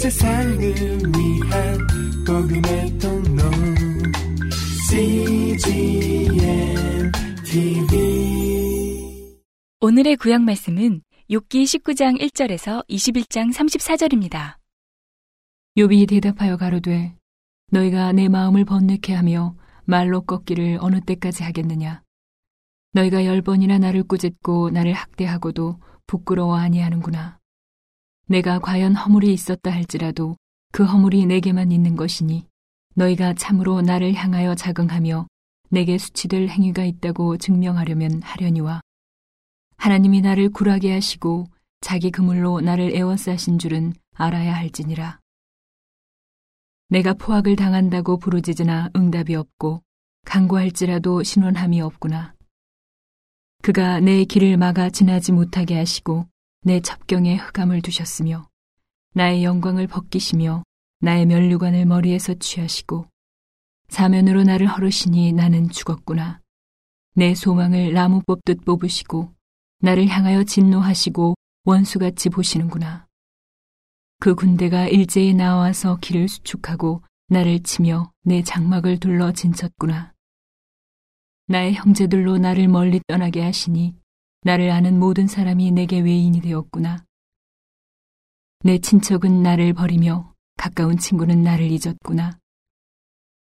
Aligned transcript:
세상을 0.00 0.58
위한 0.58 1.78
복음의 2.26 2.98
통로. 2.98 3.42
CGM 4.88 6.32
TV 7.44 9.36
오늘의 9.80 10.16
구약 10.16 10.40
말씀은 10.40 11.02
욥기 11.28 11.64
19장 11.64 12.18
1절에서 12.18 12.82
21장 12.88 13.52
34절입니다. 13.52 14.56
욥이 15.76 16.08
대답하여 16.08 16.56
가로되 16.56 17.14
너희가 17.70 18.12
내 18.12 18.30
마음을 18.30 18.64
번뇌케 18.64 19.12
하며 19.12 19.54
말로 19.84 20.22
꺾기를 20.22 20.78
어느 20.80 21.02
때까지 21.02 21.42
하겠느냐? 21.42 22.02
너희가 22.94 23.26
열 23.26 23.42
번이나 23.42 23.76
나를 23.76 24.04
꾸짖고 24.04 24.70
나를 24.70 24.94
학대하고도 24.94 25.78
부끄러워 26.06 26.56
아니하는구나 26.56 27.39
내가 28.30 28.60
과연 28.60 28.94
허물이 28.94 29.32
있었다 29.32 29.72
할지라도 29.72 30.36
그 30.70 30.84
허물이 30.84 31.26
내게만 31.26 31.72
있는 31.72 31.96
것이니 31.96 32.46
너희가 32.94 33.34
참으로 33.34 33.80
나를 33.80 34.14
향하여 34.14 34.54
자긍하며 34.54 35.26
내게 35.70 35.98
수치될 35.98 36.46
행위가 36.46 36.84
있다고 36.84 37.38
증명하려면 37.38 38.22
하려니와 38.22 38.82
하나님이 39.78 40.20
나를 40.20 40.50
굴하게 40.50 40.92
하시고 40.92 41.48
자기 41.80 42.12
그물로 42.12 42.60
나를 42.60 42.94
애워싸신 42.94 43.58
줄은 43.58 43.94
알아야 44.14 44.54
할지니라. 44.54 45.18
내가 46.88 47.14
포악을 47.14 47.56
당한다고 47.56 48.18
부르짖으나 48.18 48.90
응답이 48.94 49.34
없고 49.34 49.82
강구할지라도 50.24 51.24
신원함이 51.24 51.80
없구나. 51.80 52.34
그가 53.62 53.98
내 53.98 54.24
길을 54.24 54.56
막아 54.56 54.88
지나지 54.88 55.32
못하게 55.32 55.76
하시고 55.76 56.26
내 56.62 56.80
첩경에 56.80 57.36
흑암을 57.36 57.80
두셨으며 57.80 58.46
나의 59.14 59.44
영광을 59.44 59.86
벗기시며 59.86 60.62
나의 61.00 61.24
면류관을 61.24 61.86
머리에서 61.86 62.34
취하시고 62.34 63.06
사면으로 63.88 64.44
나를 64.44 64.66
허르시니 64.66 65.32
나는 65.32 65.70
죽었구나. 65.70 66.40
내 67.14 67.34
소망을 67.34 67.94
나무 67.94 68.22
뽑듯 68.26 68.64
뽑으시고 68.66 69.32
나를 69.78 70.06
향하여 70.08 70.44
진노하시고 70.44 71.34
원수같이 71.64 72.28
보시는구나. 72.28 73.06
그 74.20 74.34
군대가 74.34 74.86
일제히 74.86 75.32
나와서 75.32 75.96
길을 76.02 76.28
수축하고 76.28 77.02
나를 77.28 77.62
치며 77.62 78.12
내 78.22 78.42
장막을 78.42 79.00
둘러 79.00 79.32
진쳤구나. 79.32 80.12
나의 81.46 81.72
형제들로 81.72 82.36
나를 82.36 82.68
멀리 82.68 83.00
떠나게 83.08 83.42
하시니 83.42 83.99
나를 84.42 84.70
아는 84.70 84.98
모든 84.98 85.26
사람이 85.26 85.70
내게 85.72 86.00
외인이 86.00 86.40
되었구나. 86.40 87.04
내 88.60 88.78
친척은 88.78 89.42
나를 89.42 89.74
버리며 89.74 90.32
가까운 90.56 90.96
친구는 90.96 91.42
나를 91.42 91.70
잊었구나. 91.70 92.38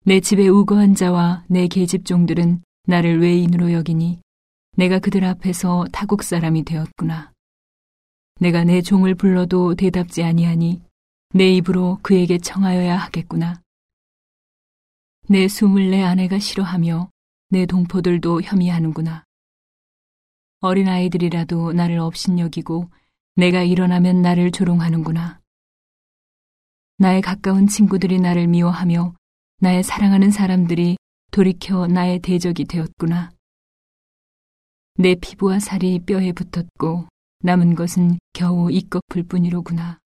내 0.03 0.19
집에 0.19 0.47
우거한 0.47 0.93
자와 0.93 1.43
내 1.47 1.67
계집종들은 1.67 2.61
나를 2.87 3.19
외인으로 3.19 3.71
여기니 3.71 4.21
내가 4.77 4.99
그들 4.99 5.25
앞에서 5.25 5.85
타국 5.91 6.21
사람이 6.21 6.63
되었구나. 6.63 7.33
내가 8.39 8.63
내 8.63 8.81
종을 8.81 9.15
불러도 9.15 9.75
대답지 9.75 10.23
아니하니 10.23 10.83
내 11.33 11.51
입으로 11.51 11.99
그에게 12.03 12.37
청하여야 12.37 12.95
하겠구나. 12.97 13.61
내 15.27 15.47
숨을 15.47 15.89
내 15.89 16.03
아내가 16.03 16.37
싫어하며 16.37 17.09
내 17.49 17.65
동포들도 17.65 18.43
혐의하는구나. 18.43 19.24
어린아이들이라도 20.65 21.73
나를 21.73 21.99
업신여기고 21.99 22.89
내가 23.35 23.63
일어나면 23.63 24.21
나를 24.21 24.51
조롱하는구나. 24.51 25.39
나의 26.97 27.21
가까운 27.21 27.67
친구들이 27.67 28.19
나를 28.19 28.47
미워하며 28.47 29.13
나의 29.59 29.83
사랑하는 29.83 30.31
사람들이 30.31 30.97
돌이켜 31.31 31.87
나의 31.87 32.19
대적이 32.19 32.65
되었구나. 32.65 33.31
내 34.97 35.15
피부와 35.15 35.59
살이 35.59 35.99
뼈에 35.99 36.31
붙었고 36.31 37.07
남은 37.39 37.75
것은 37.75 38.17
겨우 38.33 38.71
이꺼풀 38.71 39.23
뿐이로구나. 39.23 39.99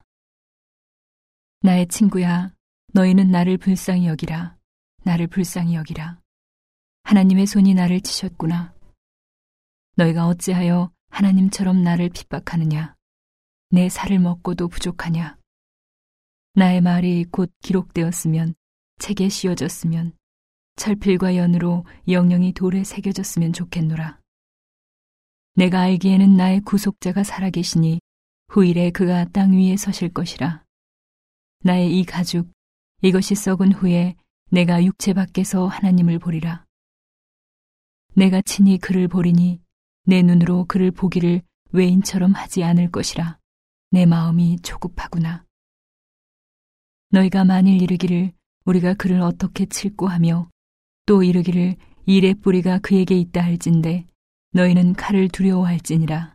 나의 1.62 1.88
친구야, 1.88 2.52
너희는 2.94 3.30
나를 3.30 3.58
불쌍히 3.58 4.08
여기라. 4.08 4.58
나를 5.04 5.28
불쌍히 5.28 5.76
여기라. 5.76 6.20
하나님의 7.04 7.46
손이 7.46 7.76
나를 7.76 8.02
치셨구나. 8.02 8.74
너희가 10.00 10.28
어찌하여 10.28 10.92
하나님처럼 11.10 11.84
나를 11.84 12.08
핍박하느냐? 12.10 12.96
내 13.72 13.90
살을 13.90 14.20
먹고도 14.20 14.70
부족하냐? 14.70 15.38
나의 16.54 16.80
말이 16.80 17.26
곧 17.26 17.52
기록되었으면 17.62 18.56
책에 19.00 19.28
씌워졌으면 19.28 20.14
철필과 20.78 21.36
연으로 21.36 21.86
영영이 22.08 22.54
돌에 22.54 22.86
새겨졌으면 22.86 23.52
좋겠노라. 23.52 24.20
내가 25.56 25.82
알기에는 25.82 26.38
나의 26.38 26.62
구속자가 26.62 27.26
살아계시니 27.26 28.00
후일에 28.48 28.92
그가 28.92 29.26
땅 29.26 29.52
위에 29.52 29.76
서실 29.76 30.14
것이라. 30.14 30.64
나의 31.66 32.00
이 32.00 32.06
가죽, 32.06 32.50
이것이 33.02 33.36
썩은 33.36 33.74
후에 33.74 34.16
내가 34.50 34.82
육체 34.82 35.12
밖에서 35.12 35.68
하나님을 35.68 36.20
보리라. 36.20 36.66
내가 38.16 38.42
친히 38.42 38.78
그를 38.78 39.10
보리니 39.10 39.62
내 40.10 40.24
눈으로 40.24 40.66
그를 40.66 40.90
보기를 40.90 41.44
외인처럼 41.72 42.32
하지 42.32 42.64
않을 42.64 42.90
것이라. 42.90 43.38
내 43.92 44.08
마음이 44.08 44.58
조급하구나. 44.64 45.46
너희가 47.12 47.46
만일 47.46 47.80
이르기를 47.80 48.34
우리가 48.66 48.96
그를 48.96 49.22
어떻게 49.22 49.68
칠고 49.68 50.08
하며 50.08 50.50
또 51.06 51.22
이르기를 51.22 51.76
일의 52.08 52.34
뿌리가 52.34 52.80
그에게 52.80 53.20
있다 53.20 53.44
할진데 53.44 54.08
너희는 54.54 54.94
칼을 54.94 55.30
두려워할지니라. 55.30 56.34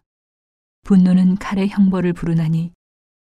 분노는 0.82 1.34
칼의 1.38 1.68
형벌을 1.68 2.12
부르나니 2.12 2.72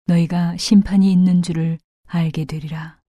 너희가 0.06 0.56
심판이 0.59 1.11
있는 1.11 1.43
줄을 1.43 1.77
알게 2.05 2.45
되리라. 2.45 3.01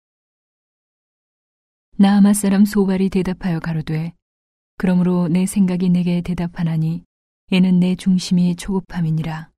나아마 1.97 2.34
사람 2.34 2.66
소발이 2.66 3.12
대답하여 3.12 3.59
가로되 3.59 4.14
그러므로 4.80 5.28
내 5.28 5.46
생각이 5.46 5.90
내게 5.90 6.22
대답하나니 6.22 7.06
이는 7.50 7.80
내 7.80 7.96
중심이 7.96 8.58
초급함이니라. 8.58 9.50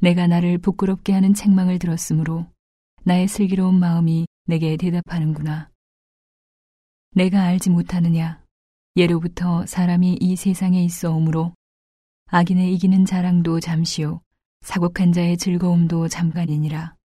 내가 0.00 0.26
나를 0.26 0.58
부끄럽게 0.58 1.14
하는 1.14 1.32
책망을 1.32 1.78
들었으므로 1.78 2.46
나의 3.04 3.26
슬기로운 3.26 3.78
마음이 3.78 4.26
내게 4.44 4.76
대답하는구나. 4.76 5.70
내가 7.12 7.42
알지 7.44 7.70
못하느냐? 7.70 8.44
예로부터 8.96 9.64
사람이 9.64 10.18
이 10.20 10.36
세상에 10.36 10.84
있어 10.84 11.10
오므로 11.12 11.54
악인의 12.26 12.74
이기는 12.74 13.06
자랑도 13.06 13.60
잠시요 13.60 14.20
사곡한 14.60 15.12
자의 15.12 15.38
즐거움도 15.38 16.08
잠깐이니라. 16.08 16.96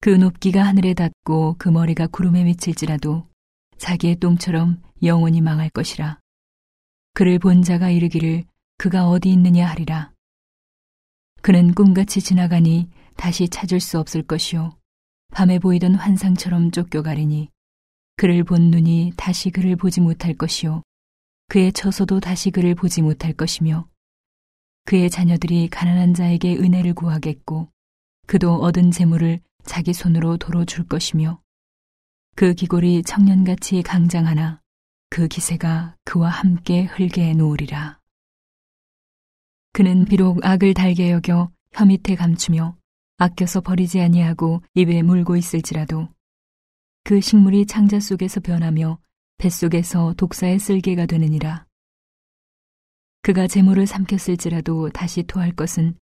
그 0.00 0.10
높기가 0.10 0.64
하늘에 0.64 0.94
닿고 0.94 1.54
그 1.56 1.68
머리가 1.68 2.08
구름에 2.08 2.42
미칠지라도 2.42 3.28
자기의 3.78 4.16
똥처럼 4.16 4.82
영원히 5.04 5.40
망할 5.40 5.70
것이라. 5.70 6.18
그를 7.14 7.38
본 7.38 7.62
자가 7.62 7.90
이르기를 7.90 8.44
그가 8.76 9.08
어디 9.08 9.30
있느냐 9.30 9.68
하리라. 9.68 10.12
그는 11.42 11.72
꿈같이 11.72 12.20
지나가니 12.20 12.90
다시 13.16 13.48
찾을 13.48 13.78
수 13.78 14.00
없을 14.00 14.24
것이요. 14.24 14.76
밤에 15.32 15.60
보이던 15.60 15.94
환상처럼 15.94 16.72
쫓겨가리니 16.72 17.50
그를 18.16 18.42
본 18.42 18.72
눈이 18.72 19.12
다시 19.16 19.50
그를 19.50 19.76
보지 19.76 20.00
못할 20.00 20.34
것이요. 20.34 20.82
그의 21.48 21.72
처소도 21.72 22.18
다시 22.18 22.50
그를 22.50 22.74
보지 22.74 23.00
못할 23.00 23.32
것이며 23.32 23.88
그의 24.84 25.08
자녀들이 25.08 25.68
가난한 25.68 26.14
자에게 26.14 26.56
은혜를 26.56 26.94
구하겠고 26.94 27.68
그도 28.26 28.56
얻은 28.56 28.90
재물을 28.90 29.40
자기 29.64 29.92
손으로 29.92 30.36
도로 30.36 30.64
줄 30.64 30.84
것이며 30.84 31.40
그 32.34 32.54
기골이 32.54 33.04
청년같이 33.04 33.82
강장하나 33.82 34.63
그 35.14 35.28
기세가 35.28 35.94
그와 36.02 36.28
함께 36.28 36.86
흘게 36.86 37.34
놓으리라. 37.34 38.00
그는 39.72 40.06
비록 40.06 40.44
악을 40.44 40.74
달게 40.74 41.12
여겨 41.12 41.52
혀 41.70 41.84
밑에 41.84 42.16
감추며 42.16 42.76
아껴서 43.18 43.60
버리지 43.60 44.00
아니하고 44.00 44.60
입에 44.74 45.02
물고 45.02 45.36
있을지라도 45.36 46.08
그 47.04 47.20
식물이 47.20 47.66
창자 47.66 48.00
속에서 48.00 48.40
변하며 48.40 48.98
뱃속에서 49.38 50.14
독사의 50.14 50.58
쓸개가 50.58 51.06
되느니라. 51.06 51.64
그가 53.22 53.46
재물을 53.46 53.86
삼켰을지라도 53.86 54.90
다시 54.90 55.22
토할 55.22 55.52
것은 55.52 55.96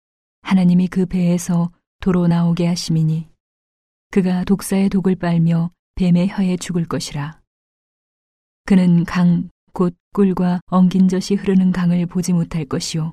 하나님이 0.44 0.88
그 0.88 1.06
배에서 1.06 1.69
도로 2.00 2.28
나오게 2.28 2.66
하심이니 2.66 3.28
그가 4.10 4.46
독사의 4.46 4.88
독을 4.88 5.18
빨며 5.18 5.69
뱀의 5.96 6.30
혀에 6.30 6.56
죽을 6.56 6.86
것이라. 6.86 7.41
그는 8.71 9.03
강, 9.03 9.50
곧 9.73 9.94
꿀과 10.13 10.62
엉긴 10.68 11.09
젖이 11.09 11.38
흐르는 11.38 11.73
강을 11.73 12.06
보지 12.06 12.31
못할 12.31 12.63
것이요. 12.63 13.12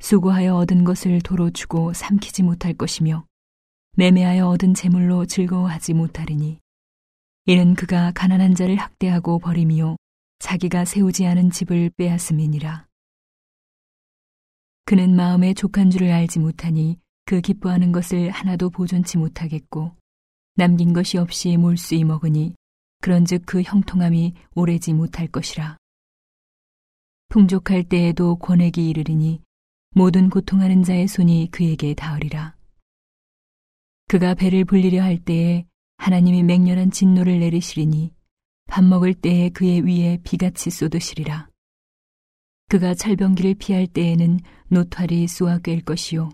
수고하여 0.00 0.56
얻은 0.56 0.84
것을 0.84 1.20
도로 1.20 1.50
주고 1.50 1.92
삼키지 1.92 2.42
못할 2.42 2.72
것이며 2.72 3.26
매매하여 3.98 4.48
얻은 4.48 4.72
재물로 4.72 5.26
즐거워하지 5.26 5.92
못하리니 5.92 6.58
이는 7.44 7.74
그가 7.74 8.12
가난한 8.12 8.54
자를 8.54 8.76
학대하고 8.76 9.40
버림이요 9.40 9.96
자기가 10.38 10.86
세우지 10.86 11.26
않은 11.26 11.50
집을 11.50 11.90
빼앗음이니라. 11.98 12.86
그는 14.86 15.14
마음에 15.14 15.52
족한 15.52 15.90
줄을 15.90 16.10
알지 16.10 16.38
못하니 16.38 16.98
그 17.26 17.42
기뻐하는 17.42 17.92
것을 17.92 18.30
하나도 18.30 18.70
보존치 18.70 19.18
못하겠고 19.18 19.94
남긴 20.54 20.94
것이 20.94 21.18
없이 21.18 21.58
몰수이 21.58 22.04
먹으니 22.04 22.54
그런즉 23.02 23.42
그 23.46 23.62
형통함이 23.62 24.32
오래지 24.54 24.92
못할 24.92 25.26
것이라. 25.26 25.76
풍족할 27.28 27.82
때에도 27.82 28.36
권액이 28.36 28.88
이르리니 28.88 29.42
모든 29.94 30.30
고통하는 30.30 30.84
자의 30.84 31.08
손이 31.08 31.48
그에게 31.50 31.94
닿으리라. 31.94 32.56
그가 34.06 34.34
배를 34.34 34.64
불리려 34.64 35.02
할 35.02 35.18
때에 35.18 35.66
하나님이 35.96 36.44
맹렬한 36.44 36.92
진노를 36.92 37.40
내리시리니 37.40 38.14
밥 38.68 38.84
먹을 38.84 39.14
때에 39.14 39.48
그의 39.48 39.80
위에 39.82 40.18
비같이 40.22 40.70
쏟으시리라. 40.70 41.48
그가 42.68 42.94
철병기를 42.94 43.54
피할 43.54 43.88
때에는 43.88 44.38
노탈이 44.68 45.26
쏘아 45.26 45.58
꿰일 45.58 45.82
것이요. 45.82 46.30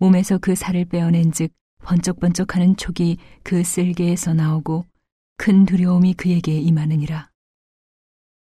몸에서 0.00 0.38
그 0.38 0.56
살을 0.56 0.86
빼어낸 0.86 1.30
즉 1.30 1.52
번쩍번쩍하는 1.84 2.76
촉이 2.76 3.16
그 3.44 3.62
쓸개에서 3.62 4.34
나오고 4.34 4.84
큰 5.40 5.64
두려움이 5.64 6.14
그에게 6.14 6.58
임하느니라. 6.58 7.30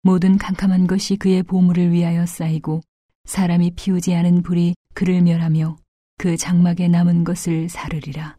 모든 0.01 0.37
캄캄한 0.37 0.87
것이 0.87 1.17
그의 1.17 1.43
보물을 1.43 1.91
위하여 1.91 2.25
쌓이고 2.25 2.81
사람이 3.25 3.71
피우지 3.75 4.15
않은 4.15 4.43
불이 4.43 4.75
그를 4.95 5.21
멸하며 5.21 5.75
그 6.17 6.37
장막에 6.37 6.87
남은 6.87 7.25
것을 7.25 7.67
사르리라. 7.67 8.37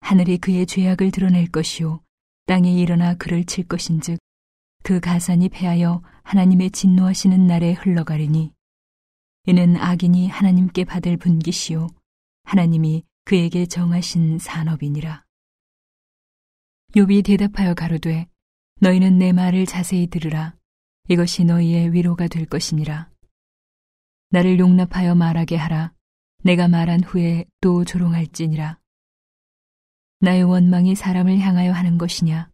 하늘이 0.00 0.38
그의 0.38 0.64
죄악을 0.64 1.10
드러낼 1.10 1.46
것이요 1.50 2.00
땅에 2.46 2.72
일어나 2.72 3.14
그를 3.14 3.44
칠 3.44 3.68
것인즉 3.68 4.18
그 4.82 4.98
가산이 4.98 5.50
패하여 5.50 6.02
하나님의 6.22 6.70
진노하시는 6.70 7.46
날에 7.46 7.74
흘러가리니 7.74 8.50
이는 9.46 9.76
악인이 9.76 10.26
하나님께 10.28 10.84
받을 10.84 11.18
분기시요 11.18 11.88
하나님이 12.44 13.04
그에게 13.26 13.66
정하신 13.66 14.38
산업이니라. 14.38 15.29
욥이 16.96 17.24
대답하여 17.24 17.74
가로되 17.74 18.26
너희는 18.80 19.16
내 19.16 19.30
말을 19.30 19.64
자세히 19.64 20.08
들으라. 20.08 20.56
이것이 21.08 21.44
너희의 21.44 21.92
위로가 21.92 22.26
될 22.26 22.46
것이니라. 22.46 23.08
나를 24.30 24.58
용납하여 24.58 25.14
말하게 25.14 25.54
하라. 25.54 25.92
내가 26.42 26.66
말한 26.66 27.04
후에 27.04 27.44
또 27.60 27.84
조롱할지니라. 27.84 28.80
나의 30.18 30.42
원망이 30.42 30.96
사람을 30.96 31.38
향하여 31.38 31.70
하는 31.70 31.96
것이냐? 31.96 32.50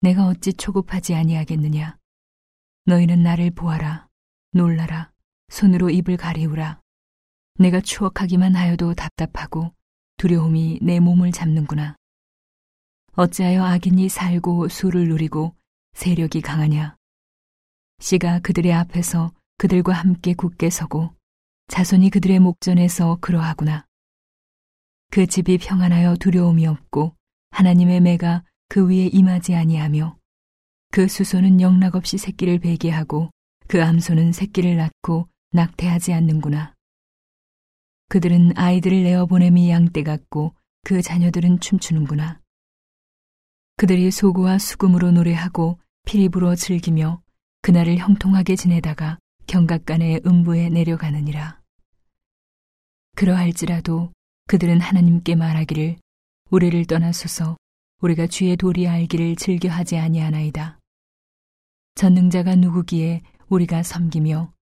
내가 0.00 0.26
어찌 0.26 0.52
초급하지 0.52 1.14
아니하겠느냐? 1.14 1.96
너희는 2.86 3.22
나를 3.22 3.52
보아라. 3.52 4.08
놀라라. 4.50 5.12
손으로 5.48 5.90
입을 5.90 6.16
가리우라. 6.16 6.80
내가 7.60 7.80
추억하기만 7.80 8.56
하여도 8.56 8.94
답답하고 8.94 9.72
두려움이 10.16 10.80
내 10.82 10.98
몸을 10.98 11.30
잡는구나 11.30 11.96
어찌하여 13.16 13.64
악인이 13.64 14.08
살고 14.10 14.68
수를 14.68 15.08
누리고 15.08 15.54
세력이 15.94 16.42
강하냐 16.42 16.96
씨가 17.98 18.40
그들의 18.40 18.72
앞에서 18.74 19.32
그들과 19.56 19.94
함께 19.94 20.34
굳게 20.34 20.68
서고 20.68 21.14
자손이 21.68 22.10
그들의 22.10 22.38
목전에서 22.40 23.16
그러하구나 23.22 23.86
그 25.10 25.26
집이 25.26 25.56
평안하여 25.58 26.16
두려움이 26.16 26.66
없고 26.66 27.16
하나님의 27.52 28.00
매가 28.00 28.44
그 28.68 28.86
위에 28.86 29.06
임하지 29.06 29.54
아니하며 29.54 30.18
그 30.92 31.08
수소는 31.08 31.62
영락없이 31.62 32.18
새끼를 32.18 32.58
베게 32.58 32.90
하고 32.90 33.30
그 33.66 33.82
암소는 33.82 34.32
새끼를 34.32 34.76
낳고 34.76 35.28
낙태하지 35.52 36.12
않는구나. 36.12 36.74
그들은 38.08 38.56
아이들을 38.56 39.02
내어 39.02 39.26
보냄이 39.26 39.70
양떼 39.70 40.02
같고 40.02 40.54
그 40.84 41.02
자녀들은 41.02 41.60
춤추는구나. 41.60 42.40
그들이 43.78 44.10
소구와 44.10 44.58
수금으로 44.58 45.10
노래하고 45.10 45.78
피리 46.06 46.30
불어 46.30 46.54
즐기며 46.54 47.20
그날을 47.60 47.98
형통하게 47.98 48.56
지내다가 48.56 49.18
경각간의 49.46 50.22
음부에 50.24 50.70
내려가느니라. 50.70 51.60
그러할지라도 53.16 54.12
그들은 54.48 54.80
하나님께 54.80 55.34
말하기를 55.34 55.96
우리를 56.50 56.86
떠나소서 56.86 57.58
우리가 58.00 58.26
주의 58.28 58.56
도리 58.56 58.88
알기를 58.88 59.36
즐겨 59.36 59.68
하지 59.68 59.98
아니하나이다. 59.98 60.78
전능자가 61.96 62.56
누구기에 62.56 63.22
우리가 63.48 63.82
섬기며 63.82 64.54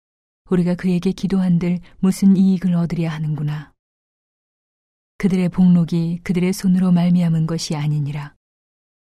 우리가 0.51 0.75
그에게 0.75 1.13
기도한들 1.13 1.79
무슨 2.01 2.37
이익을 2.37 2.75
얻으려 2.75 3.11
하는구나. 3.11 3.73
그들의 5.19 5.51
복록이 5.51 6.21
그들의 6.25 6.53
손으로 6.53 6.91
말미암은 6.91 7.47
것이 7.47 7.77
아니니라. 7.77 8.34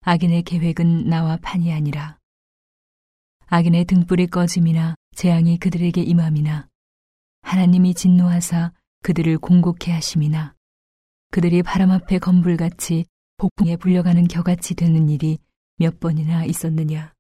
악인의 0.02 0.44
계획은 0.44 1.10
나와 1.10 1.38
판이 1.38 1.74
아니라. 1.74 2.18
악인의 3.48 3.86
등불이 3.86 4.28
꺼짐이나 4.28 4.96
재앙이 5.16 5.58
그들에게 5.58 6.02
임함이나 6.02 6.70
하나님이 7.42 7.94
진노하사 7.94 8.72
그들을 9.04 9.38
공곡해 9.40 9.92
하심이나 9.92 10.56
그들이 11.32 11.64
바람 11.64 11.92
앞에 11.92 12.20
건불같이 12.20 13.06
폭풍에 13.38 13.76
불려가는 13.76 14.28
겨같이 14.28 14.74
되는 14.74 15.10
일이 15.10 15.38
몇 15.78 16.00
번이나 16.00 16.46
있었느냐. 16.46 17.14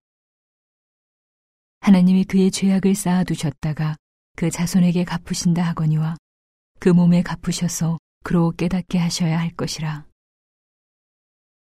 하나님이 1.82 2.26
그의 2.26 2.52
죄악을 2.52 2.96
쌓아두셨다가 2.96 3.98
그 4.36 4.50
자손에게 4.50 5.04
갚으신다 5.04 5.64
하거니와 5.64 6.18
그 6.80 6.90
몸에 6.90 7.24
갚으셔서 7.24 8.00
그로 8.24 8.52
깨닫게 8.52 8.98
하셔야 8.98 9.40
할 9.40 9.52
것이라. 9.52 10.09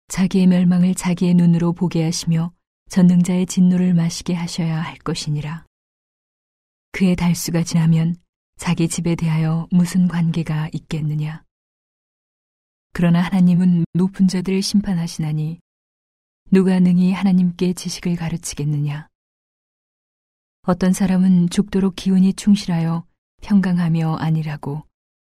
자기의 0.08 0.48
멸망을 0.48 0.96
자기의 0.96 1.34
눈으로 1.34 1.74
보게 1.74 2.04
하시며 2.04 2.54
전능자의 2.90 3.46
진노를 3.46 3.94
마시게 3.94 4.34
하셔야 4.34 4.82
할 4.82 4.98
것이니라. 5.00 5.66
그의 6.94 7.16
달수가 7.16 7.64
지나면 7.64 8.16
자기 8.58 8.88
집에 8.88 9.16
대하여 9.16 9.68
무슨 9.70 10.08
관계가 10.08 10.70
있겠느냐. 10.74 11.44
그러나 12.94 13.22
하나님은 13.22 13.86
높은 13.94 14.28
자들을 14.28 14.62
심판하시나니 14.62 15.60
누가 16.50 16.80
능히 16.80 17.12
하나님께 17.12 17.74
지식을 17.74 18.16
가르치겠느냐? 18.16 19.08
어떤 20.64 20.94
사람은 20.94 21.50
죽도록 21.50 21.96
기운이 21.96 22.34
충실하여 22.34 23.06
평강하며 23.42 24.16
아니라고 24.16 24.86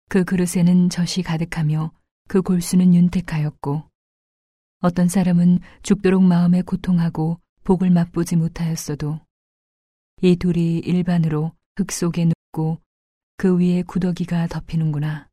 그 0.08 0.24
그릇에는 0.24 0.88
젖이 0.88 1.24
가득하며 1.24 1.92
그 2.28 2.42
골수는 2.42 2.94
윤택하였고 2.94 3.89
어떤 4.82 5.08
사람은 5.08 5.58
죽도록 5.82 6.22
마음에 6.22 6.62
고통하고 6.62 7.38
복을 7.64 7.90
맛보지 7.90 8.36
못하였어도 8.36 9.20
이 10.22 10.36
둘이 10.36 10.78
일반으로 10.78 11.52
흙 11.76 11.92
속에 11.92 12.24
눕고 12.24 12.80
그 13.36 13.58
위에 13.58 13.82
구더기가 13.82 14.46
덮이는구나. 14.46 15.28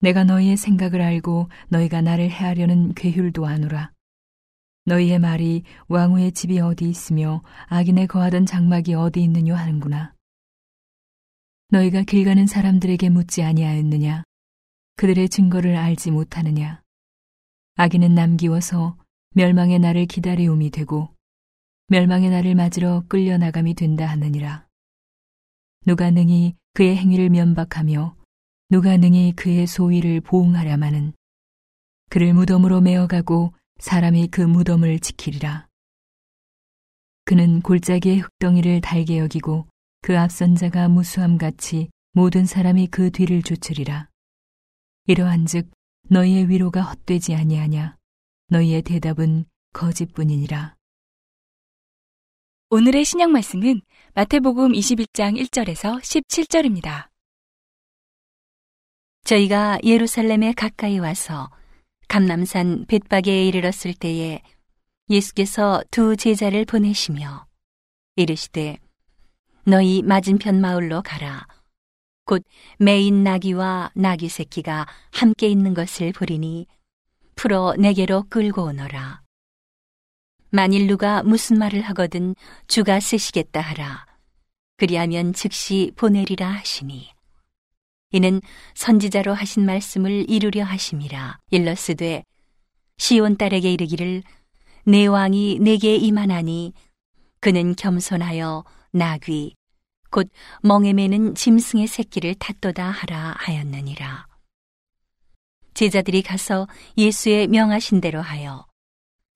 내가 0.00 0.24
너희의 0.24 0.58
생각을 0.58 1.00
알고 1.00 1.48
너희가 1.68 2.02
나를 2.02 2.30
해하려는 2.30 2.92
괴휼도 2.92 3.46
아노라. 3.46 3.90
너희의 4.84 5.18
말이 5.18 5.62
왕후의 5.88 6.32
집이 6.32 6.60
어디 6.60 6.88
있으며 6.88 7.42
악인의 7.68 8.06
거하던 8.06 8.44
장막이 8.44 8.92
어디 8.92 9.22
있느냐 9.22 9.56
하는구나. 9.56 10.14
너희가 11.70 12.02
길 12.02 12.26
가는 12.26 12.46
사람들에게 12.46 13.08
묻지 13.08 13.42
아니하였느냐? 13.42 14.24
그들의 14.96 15.30
증거를 15.30 15.76
알지 15.76 16.10
못하느냐? 16.10 16.85
악인은 17.78 18.14
남기워서 18.14 18.96
멸망의 19.34 19.80
날을 19.80 20.06
기다리움이 20.06 20.70
되고 20.70 21.14
멸망의 21.88 22.30
날을 22.30 22.54
맞으러 22.54 23.04
끌려나감이 23.06 23.74
된다 23.74 24.06
하느니라. 24.06 24.66
누가 25.84 26.10
능히 26.10 26.54
그의 26.72 26.96
행위를 26.96 27.28
면박하며 27.28 28.16
누가 28.70 28.96
능히 28.96 29.34
그의 29.36 29.66
소위를 29.66 30.22
보응하랴마는 30.22 31.12
그를 32.08 32.32
무덤으로 32.32 32.80
메어가고 32.80 33.52
사람이 33.78 34.28
그 34.28 34.40
무덤을 34.40 34.98
지키리라. 35.00 35.68
그는 37.26 37.60
골짜기의 37.60 38.20
흙덩이를 38.20 38.80
달게 38.80 39.18
여기고 39.18 39.68
그 40.00 40.18
앞선 40.18 40.54
자가 40.54 40.88
무수함 40.88 41.36
같이 41.36 41.90
모든 42.12 42.46
사람이 42.46 42.86
그 42.86 43.10
뒤를 43.10 43.42
쫓으리라. 43.42 44.08
이러한즉 45.08 45.75
너희의 46.08 46.48
위로가 46.48 46.82
헛되지 46.82 47.34
아니하냐. 47.34 47.96
너희의 48.48 48.82
대답은 48.82 49.44
거짓뿐이니라. 49.72 50.76
오늘의 52.70 53.04
신약 53.04 53.30
말씀은 53.30 53.80
마태복음 54.14 54.72
21장 54.72 55.36
1절에서 55.36 56.00
17절입니다. 56.00 57.08
저희가 59.24 59.80
예루살렘에 59.82 60.52
가까이 60.52 61.00
와서 61.00 61.50
감남산 62.06 62.86
벳바게에 62.86 63.48
이르렀을 63.48 63.92
때에 63.92 64.42
예수께서 65.10 65.82
두 65.90 66.16
제자를 66.16 66.64
보내시며 66.64 67.46
이르시되 68.14 68.78
너희 69.64 70.02
맞은편 70.02 70.60
마을로 70.60 71.02
가라. 71.02 71.48
곧 72.26 72.44
메인 72.78 73.22
나귀와 73.22 73.92
나귀 73.94 74.28
새끼가 74.28 74.86
함께 75.12 75.46
있는 75.48 75.74
것을 75.74 76.12
보리니 76.12 76.66
풀어 77.36 77.74
내게로 77.78 78.24
끌고 78.28 78.64
오너라. 78.64 79.22
만일 80.50 80.88
누가 80.88 81.22
무슨 81.22 81.58
말을 81.58 81.82
하거든 81.82 82.34
주가 82.66 82.98
쓰시겠다 82.98 83.60
하라. 83.60 84.06
그리하면 84.76 85.32
즉시 85.34 85.92
보내리라 85.94 86.48
하시니. 86.48 87.10
이는 88.10 88.40
선지자로 88.74 89.32
하신 89.32 89.64
말씀을 89.64 90.28
이루려 90.28 90.64
하심이라. 90.64 91.38
일러스되 91.50 92.24
시온 92.98 93.36
딸에게 93.36 93.72
이르기를 93.72 94.22
내 94.84 95.06
왕이 95.06 95.60
내게 95.60 95.94
임하나니 95.94 96.72
그는 97.38 97.76
겸손하여 97.76 98.64
나귀 98.92 99.54
곧 100.10 100.28
멍에 100.62 100.92
매는 100.92 101.34
짐승의 101.34 101.86
새끼를 101.86 102.34
탔도다 102.34 102.90
하라 102.90 103.34
하였느니라. 103.38 104.26
제자들이 105.74 106.22
가서 106.22 106.66
예수의 106.96 107.48
명하신 107.48 108.00
대로 108.00 108.20
하여 108.22 108.66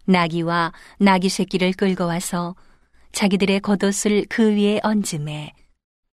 나귀와 0.06 0.72
나귀 0.98 1.28
새끼를 1.28 1.72
끌고 1.72 2.06
와서 2.06 2.56
자기들의 3.12 3.60
겉옷을 3.60 4.24
그 4.28 4.54
위에 4.54 4.80
얹음에 4.82 5.52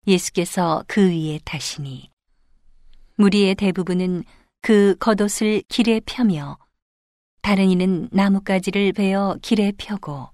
예수께서 0.07 0.85
그 0.87 1.11
위에 1.11 1.41
타시니 1.45 2.11
무리의 3.17 3.55
대부분은 3.55 4.25
그 4.63 4.95
겉옷을 4.99 5.63
길에 5.69 6.01
펴며 6.05 6.59
다른 7.43 7.71
이는 7.71 8.09
나뭇가지를 8.13 8.93
베어 8.93 9.39
길에 9.41 9.73
펴고 9.77 10.29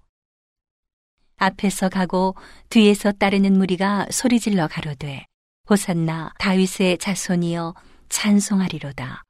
앞에서 1.37 1.89
가고 1.89 2.35
뒤에서 2.71 3.13
따르는 3.13 3.59
무리가 3.59 4.07
소리질러 4.11 4.69
가로되 4.69 5.27
호산나 5.69 6.33
다윗의 6.39 6.99
자손이여 6.99 7.75
찬송하리로다. 8.09 9.23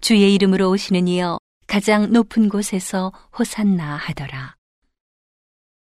주의 0.00 0.34
이름으로 0.34 0.70
오시는 0.70 1.08
이여 1.08 1.38
가장 1.66 2.12
높은 2.12 2.48
곳에서 2.48 3.12
호산나 3.36 3.96
하더라. 3.96 4.54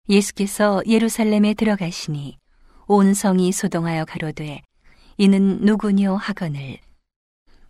예수께서 0.08 0.82
예루살렘에 0.86 1.54
들어가시니 1.54 2.38
온 2.86 3.14
성이 3.14 3.50
소동하여 3.50 4.04
가로되 4.04 4.60
이는 5.16 5.60
누구뇨 5.62 6.16
하거늘 6.16 6.78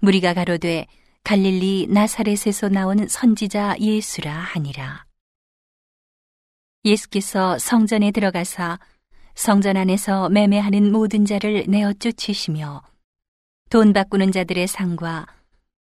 무리가 0.01 0.35
가로되 0.35 0.87
갈릴리 1.23 1.87
나사렛에서 1.89 2.69
나온 2.69 3.09
선지자 3.09 3.77
예수라 3.81 4.35
하니라. 4.35 5.04
예수께서 6.85 7.59
성전에 7.59 8.11
들어가사 8.11 8.79
성전 9.35 9.77
안에서 9.77 10.29
매매하는 10.29 10.93
모든 10.93 11.25
자를 11.25 11.65
내어 11.67 11.93
쫓으시며 11.95 12.83
돈 13.71 13.93
바꾸는 13.93 14.33
자들의 14.33 14.67
상과 14.67 15.27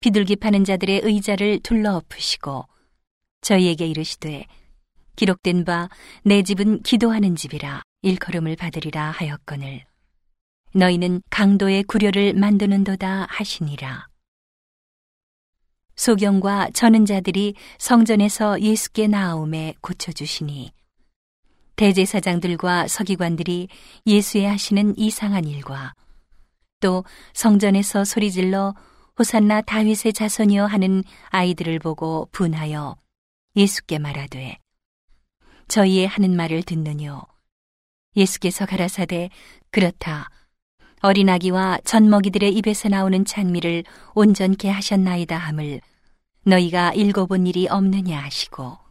비둘기 0.00 0.36
파는 0.36 0.64
자들의 0.64 1.00
의자를 1.04 1.60
둘러 1.62 1.96
엎으시고 1.96 2.64
저희에게 3.40 3.86
이르시되 3.86 4.46
기록된 5.16 5.64
바 5.64 5.88
내 6.22 6.42
집은 6.42 6.82
기도하는 6.82 7.34
집이라 7.34 7.82
일컬음을 8.02 8.56
받으리라 8.56 9.10
하였거늘. 9.10 9.84
너희는 10.74 11.22
강도의 11.30 11.82
구려를 11.82 12.34
만드는도다 12.34 13.26
하시니라. 13.28 14.08
소경과 15.96 16.70
저는 16.72 17.04
자들이 17.06 17.54
성전에서 17.78 18.60
예수께 18.60 19.08
나아옴에 19.08 19.74
고쳐 19.80 20.12
주시니 20.12 20.72
대제사장들과 21.80 22.88
서기관들이 22.88 23.68
예수의 24.06 24.46
하시는 24.46 24.92
이상한 24.98 25.46
일과 25.46 25.94
또 26.78 27.04
성전에서 27.32 28.04
소리질러 28.04 28.74
호산나 29.18 29.62
다윗의 29.62 30.12
자손이여 30.12 30.66
하는 30.66 31.02
아이들을 31.30 31.78
보고 31.78 32.28
분하여 32.32 32.96
예수께 33.56 33.98
말하되 33.98 34.58
저희의 35.68 36.06
하는 36.06 36.36
말을 36.36 36.64
듣느뇨? 36.64 37.22
예수께서 38.14 38.66
가라사대 38.66 39.30
그렇다. 39.70 40.28
어린아기와 41.00 41.78
젖먹이들의 41.84 42.52
입에서 42.56 42.90
나오는 42.90 43.24
찬미를 43.24 43.84
온전케 44.14 44.68
하셨나이다 44.68 45.38
함을 45.38 45.80
너희가 46.44 46.92
읽어본 46.92 47.46
일이 47.46 47.68
없느냐 47.68 48.20
하시고 48.20 48.89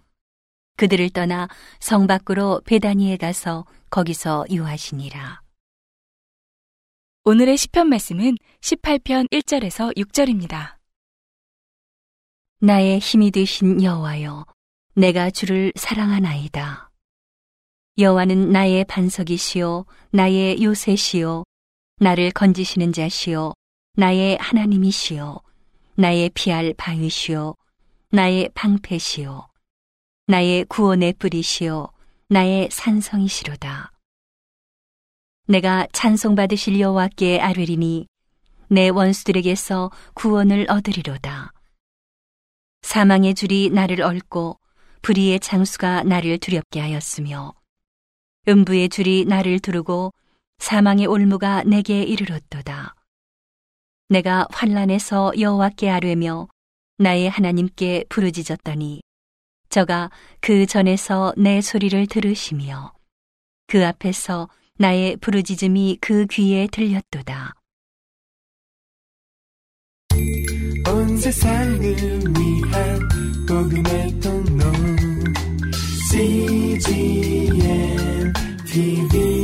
그들을 0.79 1.09
떠나 1.09 1.49
성 1.81 2.07
밖으로 2.07 2.61
베다니에 2.65 3.17
가서 3.17 3.65
거기서 3.89 4.45
유하시니라. 4.49 5.41
오늘의 7.25 7.57
시편 7.57 7.89
말씀은 7.89 8.37
18편 8.61 9.29
1절에서 9.29 9.93
6절입니다. 9.97 10.77
나의 12.61 12.99
힘이 12.99 13.29
되신 13.31 13.83
여호와여 13.83 14.45
내가 14.95 15.29
주를 15.29 15.73
사랑하나이다. 15.75 16.89
여호와는 17.97 18.51
나의 18.53 18.85
반석이시요 18.85 19.85
나의 20.11 20.63
요새시요 20.63 21.43
나를 21.99 22.31
건지시는 22.31 22.93
자시요 22.93 23.51
나의 23.97 24.37
하나님이시요 24.39 25.41
나의 25.95 26.29
피할 26.33 26.73
바위시요 26.77 27.55
나의 28.11 28.49
방패시요 28.53 29.48
나의 30.29 30.65
구원의 30.65 31.13
뿌리시요 31.13 31.87
나의 32.27 32.69
산성이시로다. 32.71 33.91
내가 35.47 35.87
찬송받으실 35.91 36.79
여호와께 36.79 37.41
아뢰리니 37.41 38.07
내 38.67 38.89
원수들에게서 38.89 39.89
구원을 40.13 40.67
얻으리로다. 40.69 41.51
사망의 42.83 43.33
줄이 43.33 43.71
나를 43.71 44.03
얽고 44.03 44.59
불의의 45.01 45.39
장수가 45.39 46.03
나를 46.03 46.37
두렵게 46.37 46.79
하였으며 46.79 47.55
음부의 48.47 48.89
줄이 48.89 49.25
나를 49.25 49.59
두르고 49.59 50.13
사망의 50.59 51.07
올무가 51.07 51.63
내게 51.63 52.03
이르렀도다. 52.03 52.93
내가 54.09 54.45
환란에서 54.51 55.31
여호와께 55.39 55.89
아뢰며 55.89 56.47
나의 56.99 57.31
하나님께 57.31 58.05
부르짖었더니 58.09 59.01
저가 59.69 60.09
그 60.41 60.65
전에서 60.65 61.33
내 61.37 61.61
소리를 61.61 62.07
들으시며 62.07 62.93
그 63.67 63.85
앞에서 63.85 64.49
나의 64.77 65.17
부르짖음이 65.17 65.99
그 66.01 66.25
귀에 66.27 66.67
들렸도다. 66.71 67.53
온 70.87 71.17
세상을 71.17 71.79
위한 71.79 73.09
복음의 73.47 74.19
통로 74.19 74.63
CGM 76.11 77.53
TV 78.65 79.38